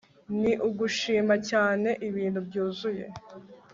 ni 0.41 0.51
ugushima 0.67 1.35
cyane 1.49 1.89
ibintu 2.07 2.39
byuzuye 2.47 3.05